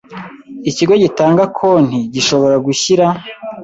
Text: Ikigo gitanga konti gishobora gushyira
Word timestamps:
Ikigo 0.69 0.93
gitanga 1.03 1.43
konti 1.57 1.99
gishobora 2.13 2.55
gushyira 2.65 3.05